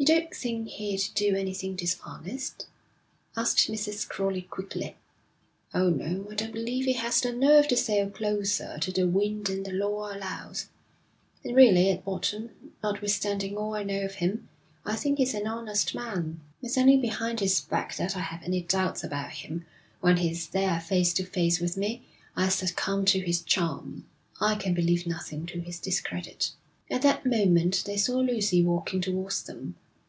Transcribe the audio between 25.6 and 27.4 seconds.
his discredit.' At that